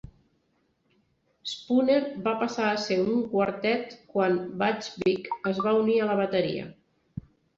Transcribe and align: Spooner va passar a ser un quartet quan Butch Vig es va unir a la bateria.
Spooner 1.49 1.97
va 2.27 2.33
passar 2.43 2.63
a 2.69 2.79
ser 2.85 2.97
un 3.03 3.19
quartet 3.35 3.93
quan 4.15 4.39
Butch 4.63 4.89
Vig 5.03 5.29
es 5.51 5.63
va 5.67 5.77
unir 5.83 5.99
a 6.07 6.11
la 6.13 6.17
bateria. 6.25 6.65